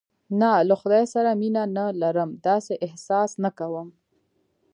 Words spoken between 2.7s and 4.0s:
احساس نه کوم.